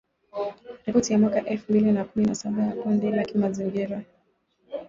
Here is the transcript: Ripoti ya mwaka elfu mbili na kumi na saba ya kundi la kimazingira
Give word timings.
Ripoti 0.85 1.13
ya 1.13 1.19
mwaka 1.19 1.45
elfu 1.45 1.65
mbili 1.71 1.91
na 1.91 2.05
kumi 2.05 2.25
na 2.25 2.35
saba 2.35 2.63
ya 2.63 2.75
kundi 2.75 3.11
la 3.11 3.23
kimazingira 3.23 4.01